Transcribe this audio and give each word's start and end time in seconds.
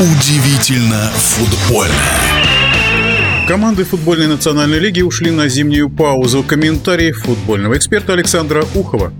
Удивительно 0.00 1.10
футбольно. 1.16 1.92
Команды 3.48 3.82
футбольной 3.82 4.28
национальной 4.28 4.78
лиги 4.78 5.02
ушли 5.02 5.32
на 5.32 5.48
зимнюю 5.48 5.90
паузу. 5.90 6.44
Комментарий 6.44 7.10
футбольного 7.10 7.76
эксперта 7.76 8.12
Александра 8.12 8.64
Ухова. 8.76 9.12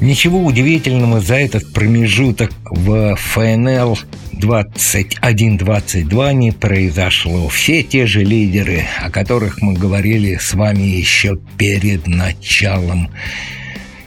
Ничего 0.00 0.42
удивительного 0.42 1.20
за 1.20 1.34
этот 1.34 1.70
промежуток 1.74 2.50
в 2.64 3.14
ФНЛ 3.14 3.98
21-22 4.40 6.32
не 6.32 6.52
произошло. 6.52 7.50
Все 7.50 7.82
те 7.82 8.06
же 8.06 8.24
лидеры, 8.24 8.84
о 9.02 9.10
которых 9.10 9.60
мы 9.60 9.74
говорили 9.74 10.38
с 10.40 10.54
вами 10.54 10.84
еще 10.84 11.36
перед 11.58 12.06
началом 12.06 13.10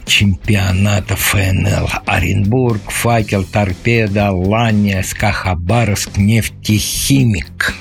чемпионата 0.06 1.16
ФНЛ. 1.16 1.88
Оренбург, 2.06 2.90
Факел, 2.90 3.44
Торпеда, 3.44 4.30
Лания, 4.30 5.02
Скахабаровск, 5.02 6.16
Нефтехимик. 6.16 7.74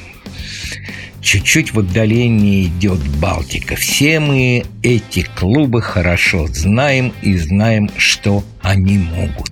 Чуть-чуть 1.21 1.73
в 1.73 1.79
отдалении 1.79 2.65
идет 2.65 2.99
Балтика. 3.19 3.75
Все 3.75 4.19
мы 4.19 4.63
эти 4.83 5.21
клубы 5.21 5.81
хорошо 5.81 6.47
знаем 6.47 7.13
и 7.21 7.37
знаем, 7.37 7.89
что 7.97 8.43
они 8.61 8.97
могут. 8.97 9.51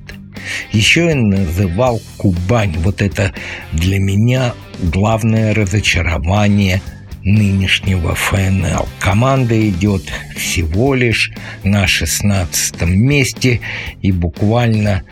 Еще 0.71 1.05
я 1.05 1.15
называл 1.15 2.01
Кубань. 2.17 2.75
Вот 2.79 3.01
это 3.01 3.33
для 3.71 3.99
меня 3.99 4.53
главное 4.81 5.53
разочарование– 5.53 6.81
нынешнего 7.23 8.15
ФНЛ. 8.15 8.87
Команда 8.99 9.69
идет 9.69 10.03
всего 10.35 10.93
лишь 10.93 11.31
на 11.63 11.87
16 11.87 12.81
месте 12.83 13.61
и 14.01 14.11
буквально 14.11 15.03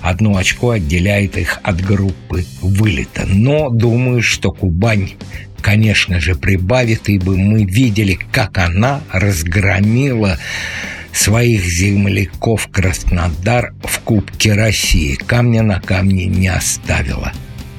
одно 0.00 0.36
очко 0.36 0.70
отделяет 0.70 1.36
их 1.36 1.60
от 1.62 1.80
группы 1.80 2.44
вылета. 2.60 3.24
Но 3.26 3.70
думаю, 3.70 4.22
что 4.22 4.50
Кубань 4.50 5.12
конечно 5.60 6.20
же, 6.20 6.34
прибавит, 6.34 7.08
ибо 7.08 7.36
мы 7.36 7.64
видели, 7.64 8.18
как 8.32 8.56
она 8.58 9.02
разгромила 9.12 10.38
своих 11.12 11.64
земляков 11.64 12.68
Краснодар 12.68 13.74
в 13.82 14.00
Кубке 14.00 14.54
России. 14.54 15.14
Камня 15.14 15.62
на 15.62 15.80
камне 15.80 16.26
не 16.26 16.48
оставила. 16.48 17.32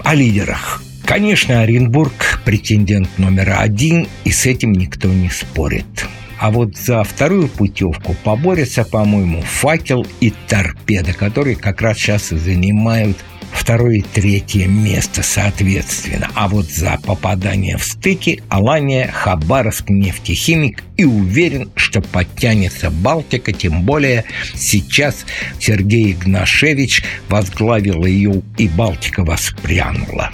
О 0.04 0.14
лидерах. 0.14 0.84
Конечно, 1.12 1.60
Оренбург 1.60 2.40
претендент 2.46 3.10
номер 3.18 3.58
один, 3.60 4.08
и 4.24 4.32
с 4.32 4.46
этим 4.46 4.72
никто 4.72 5.10
не 5.10 5.30
спорит. 5.30 6.06
А 6.40 6.52
вот 6.52 6.78
за 6.78 7.04
вторую 7.04 7.50
путевку 7.50 8.16
поборются, 8.24 8.86
по-моему, 8.86 9.42
«Факел» 9.42 10.08
и 10.22 10.32
«Торпеда», 10.48 11.12
которые 11.12 11.58
как 11.58 11.82
раз 11.82 11.98
сейчас 11.98 12.32
и 12.32 12.38
занимают 12.38 13.18
второе 13.52 13.98
и 13.98 14.02
третье 14.04 14.68
место 14.68 15.22
соответственно. 15.22 16.30
А 16.34 16.48
вот 16.48 16.72
за 16.72 16.98
попадание 17.06 17.76
в 17.76 17.84
стыки 17.84 18.42
Алания, 18.48 19.12
Хабаровск, 19.12 19.90
нефтехимик 19.90 20.82
и 20.96 21.04
уверен, 21.04 21.72
что 21.76 22.00
подтянется 22.02 22.90
Балтика, 22.90 23.52
тем 23.52 23.82
более 23.82 24.24
сейчас 24.56 25.26
Сергей 25.60 26.14
Игнашевич 26.14 27.04
возглавил 27.28 28.06
ее 28.06 28.42
и 28.58 28.70
Балтика 28.70 29.26
воспрянула. 29.26 30.32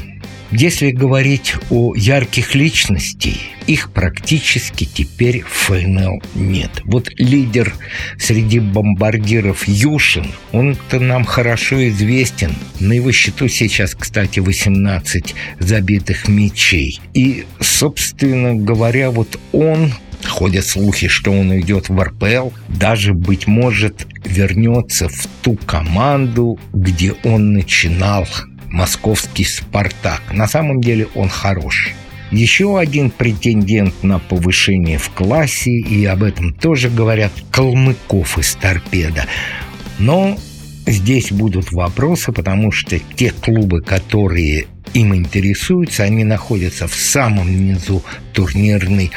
Если 0.52 0.92
говорить 0.92 1.56
о 1.70 1.94
ярких 1.94 2.56
личностей, 2.56 3.38
их 3.68 3.92
практически 3.92 4.86
теперь 4.86 5.42
в 5.42 5.50
ФНЛ 5.50 6.22
нет. 6.36 6.72
Вот 6.86 7.10
лидер 7.18 7.74
среди 8.18 8.60
бомбардиров 8.60 9.68
Юшин, 9.68 10.32
он-то 10.54 11.00
нам 11.00 11.26
хорошо 11.26 11.90
известен. 11.90 12.54
На 12.80 12.94
его 12.94 13.12
счету 13.12 13.50
сейчас, 13.50 13.94
кстати, 13.94 14.40
18 14.40 15.36
забитых 15.60 16.30
мячей. 16.30 17.02
И, 17.14 17.46
собственно 17.60 18.56
говоря, 18.56 19.12
вот 19.12 19.40
он 19.52 19.94
Ходят 20.26 20.66
слухи, 20.66 21.08
что 21.08 21.32
он 21.32 21.52
уйдет 21.52 21.90
в 21.90 22.02
РПЛ, 22.02 22.50
даже, 22.68 23.14
быть 23.14 23.46
может, 23.46 24.08
вернется 24.26 25.08
в 25.10 25.28
ту 25.44 25.56
команду, 25.56 26.60
где 26.74 27.14
он 27.24 27.54
начинал 27.54 28.28
московский 28.70 29.46
«Спартак». 29.46 30.22
На 30.32 30.48
самом 30.48 30.82
деле 30.82 31.08
он 31.16 31.30
хорош. 31.30 31.92
Еще 32.32 32.78
один 32.78 33.10
претендент 33.10 34.04
на 34.04 34.20
повышение 34.20 34.98
в 34.98 35.10
классе, 35.12 35.72
и 35.72 36.06
об 36.06 36.24
этом 36.24 36.54
тоже 36.54 36.90
говорят, 36.90 37.32
Калмыков 37.52 38.38
из 38.38 38.56
«Торпеда». 38.56 39.26
Но 39.98 40.38
здесь 40.86 41.32
будут 41.32 41.72
вопросы, 41.72 42.32
потому 42.32 42.72
что 42.72 43.00
те 43.16 43.32
клубы, 43.32 43.82
которые 43.82 44.68
им 44.94 45.16
интересуются, 45.16 46.04
они 46.04 46.24
находятся 46.24 46.88
в 46.88 46.96
самом 46.96 47.66
низу 47.66 48.04
турнирной 48.34 49.12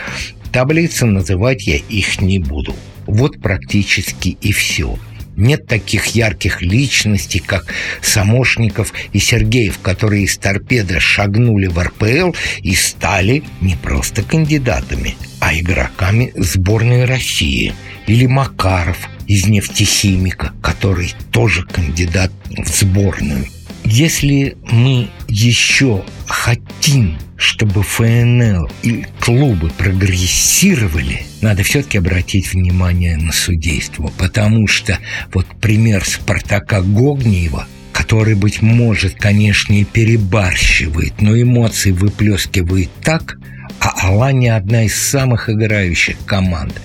таблицы, 0.53 1.07
называть 1.07 1.67
я 1.67 1.77
их 1.77 2.21
не 2.21 2.39
буду. 2.39 2.75
Вот 3.07 3.41
практически 3.41 4.37
и 4.41 4.53
все. 4.53 4.99
Нет 5.41 5.67
таких 5.67 6.09
ярких 6.09 6.61
личностей, 6.61 7.39
как 7.39 7.73
Самошников 8.03 8.93
и 9.15 9.19
Сергеев, 9.19 9.79
которые 9.79 10.25
из 10.25 10.37
торпеда 10.37 11.01
шагнули 11.01 11.67
в 11.67 11.79
РПЛ 11.79 12.35
и 12.63 12.75
стали 12.75 13.43
не 13.63 13.75
просто 13.75 14.23
кандидатами, 14.23 15.17
а 15.41 15.59
игроками 15.59 16.35
сборной 16.37 17.07
России. 17.07 17.73
Или 18.07 18.27
Макаров 18.27 19.09
из 19.27 19.47
нефтехимика, 19.47 20.53
который 20.63 21.15
тоже 21.33 21.63
кандидат 21.65 22.31
в 22.51 22.69
сборную. 22.69 23.47
Если 23.87 24.59
мы 24.71 25.09
еще 25.27 26.05
хотим 26.27 27.17
чтобы 27.41 27.83
ФНЛ 27.83 28.69
и 28.83 29.07
клубы 29.19 29.71
прогрессировали, 29.71 31.23
надо 31.41 31.63
все-таки 31.63 31.97
обратить 31.97 32.53
внимание 32.53 33.17
на 33.17 33.33
судейство, 33.33 34.13
потому 34.19 34.67
что 34.67 34.99
вот 35.33 35.47
пример 35.61 36.05
Спартака 36.05 36.83
Гогниева 36.83 37.67
который, 37.93 38.35
быть 38.35 38.63
может, 38.63 39.17
конечно, 39.17 39.75
и 39.75 39.85
перебарщивает, 39.85 41.21
но 41.21 41.39
эмоции 41.39 41.91
выплескивает 41.91 42.89
так, 43.03 43.37
а 43.79 44.09
Алания 44.09 44.57
одна 44.57 44.85
из 44.85 44.95
самых 44.95 45.51
играющих 45.51 46.17
команд. 46.25 46.81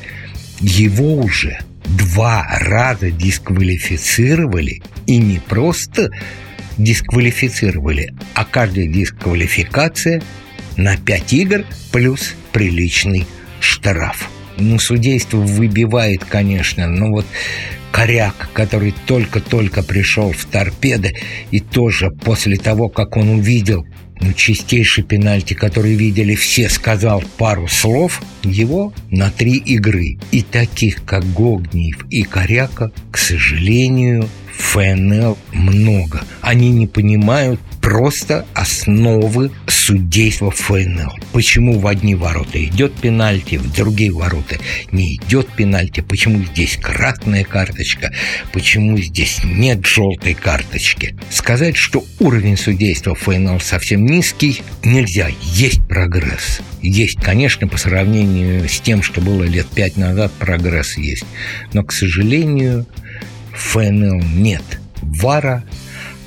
Его 0.59 1.15
уже 1.15 1.59
два 1.85 2.45
раза 2.59 3.11
дисквалифицировали, 3.11 4.81
и 5.07 5.17
не 5.17 5.39
просто 5.39 6.09
дисквалифицировали, 6.77 8.13
а 8.33 8.43
каждая 8.43 8.87
дисквалификация 8.87 10.21
на 10.77 10.97
5 10.97 11.33
игр 11.33 11.65
плюс 11.91 12.35
приличный 12.51 13.25
штраф. 13.59 14.29
Ну, 14.57 14.79
судейство 14.79 15.37
выбивает, 15.37 16.23
конечно, 16.23 16.87
но 16.87 17.09
вот 17.09 17.25
Коряк, 17.91 18.49
который 18.53 18.93
только-только 19.05 19.83
пришел 19.83 20.31
в 20.31 20.45
торпеды, 20.45 21.15
и 21.51 21.59
тоже 21.59 22.09
после 22.09 22.57
того, 22.57 22.89
как 22.89 23.15
он 23.15 23.29
увидел 23.29 23.85
ну, 24.21 24.33
чистейший 24.33 25.03
пенальти, 25.03 25.53
который 25.53 25.95
видели 25.95 26.35
все, 26.35 26.69
сказал 26.69 27.23
пару 27.37 27.67
слов, 27.67 28.21
его 28.43 28.93
на 29.11 29.29
три 29.29 29.57
игры. 29.57 30.17
И 30.31 30.41
таких, 30.41 31.03
как 31.05 31.25
Гогниев 31.33 32.05
и 32.09 32.23
Коряка, 32.23 32.91
к 33.11 33.17
сожалению, 33.17 34.29
ФНЛ 34.57 35.37
много. 35.53 36.23
Они 36.41 36.69
не 36.71 36.87
понимают 36.87 37.59
просто 37.81 38.45
основы 38.53 39.51
судейства 39.67 40.49
ФНЛ. 40.49 41.13
Почему 41.33 41.77
в 41.77 41.85
одни 41.85 42.15
ворота 42.15 42.63
идет 42.63 42.93
пенальти, 42.93 43.57
в 43.57 43.71
другие 43.71 44.11
ворота 44.11 44.57
не 44.91 45.15
идет 45.15 45.47
пенальти, 45.49 46.01
почему 46.01 46.43
здесь 46.43 46.77
красная 46.81 47.43
карточка, 47.43 48.11
почему 48.51 48.97
здесь 48.97 49.41
нет 49.43 49.85
желтой 49.85 50.33
карточки. 50.33 51.15
Сказать, 51.29 51.75
что 51.75 52.03
уровень 52.19 52.57
судейства 52.57 53.13
ФНЛ 53.13 53.59
совсем 53.59 54.05
низкий, 54.05 54.61
нельзя. 54.83 55.29
Есть 55.43 55.87
прогресс. 55.87 56.61
Есть, 56.81 57.21
конечно, 57.21 57.67
по 57.67 57.77
сравнению 57.77 58.67
с 58.67 58.79
тем, 58.79 59.03
что 59.03 59.21
было 59.21 59.43
лет 59.43 59.67
пять 59.67 59.97
назад, 59.97 60.31
прогресс 60.39 60.97
есть. 60.97 61.25
Но, 61.73 61.83
к 61.83 61.91
сожалению, 61.91 62.87
ФНЛ 63.55 64.21
нет 64.35 64.63
ВАРа, 65.01 65.63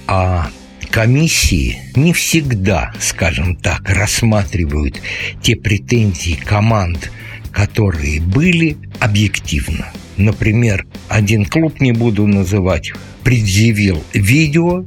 а 0.06 0.50
комиссии 0.90 1.78
не 1.94 2.12
всегда, 2.12 2.92
скажем 3.00 3.56
так, 3.56 3.88
рассматривают 3.88 5.00
те 5.42 5.56
претензии 5.56 6.34
команд, 6.34 7.10
которые 7.52 8.20
были 8.20 8.76
объективно. 9.00 9.88
Например, 10.16 10.86
один 11.08 11.44
клуб, 11.44 11.80
не 11.80 11.92
буду 11.92 12.26
называть, 12.26 12.92
предъявил 13.22 14.02
видео, 14.12 14.84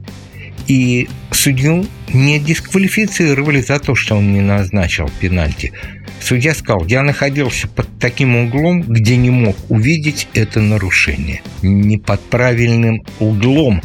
и 0.68 1.10
судью 1.32 1.86
не 2.14 2.40
дисквалифицировали 2.40 3.62
за 3.62 3.80
то, 3.80 3.96
что 3.96 4.16
он 4.16 4.34
не 4.34 4.42
назначил 4.42 5.10
пенальти. 5.20 5.74
Судья 6.22 6.54
сказал, 6.54 6.86
я 6.86 7.02
находился 7.02 7.68
под 7.68 7.88
таким 8.00 8.36
углом, 8.36 8.84
где 8.84 9.18
не 9.18 9.32
мог 9.32 9.56
увидеть 9.70 10.28
это 10.34 10.62
нарушение. 10.62 11.42
Не 11.64 11.98
под 11.98 12.22
правильным 12.22 13.04
углом 13.20 13.82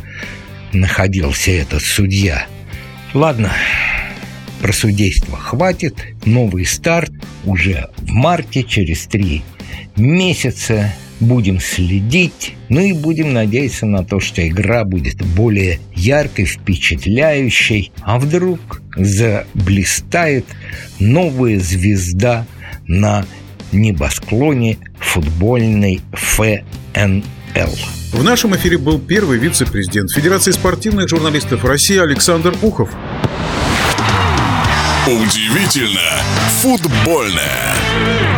находился 0.73 1.51
этот 1.51 1.83
судья. 1.83 2.47
Ладно, 3.15 3.53
про 4.61 4.73
судейство 4.73 5.37
хватит. 5.37 5.95
Новый 6.25 6.65
старт 6.65 7.13
уже 7.45 7.89
в 7.99 8.11
марте, 8.11 8.63
через 8.63 9.07
три 9.07 9.43
месяца. 9.97 10.95
Будем 11.19 11.61
следить, 11.61 12.53
ну 12.69 12.83
и 12.83 12.93
будем 12.93 13.33
надеяться 13.33 13.87
на 13.87 14.05
то, 14.05 14.21
что 14.21 14.47
игра 14.47 14.85
будет 14.85 15.25
более 15.35 15.81
яркой, 15.95 16.45
впечатляющей. 16.45 17.91
А 18.03 18.19
вдруг 18.19 18.83
заблистает 18.97 20.45
новая 21.01 21.59
звезда 21.59 22.47
на 22.87 23.25
небосклоне 23.73 24.77
футбольной 24.99 26.01
ФНЛ. 26.13 27.23
В 28.13 28.23
нашем 28.23 28.55
эфире 28.57 28.77
был 28.77 28.99
первый 28.99 29.39
вице-президент 29.39 30.11
Федерации 30.13 30.51
спортивных 30.51 31.09
журналистов 31.09 31.65
России 31.65 31.97
Александр 31.97 32.55
Ухов. 32.61 32.91
Удивительно 35.07 36.21
футбольное. 36.61 38.36